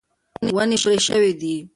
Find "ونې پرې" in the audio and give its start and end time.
0.55-0.97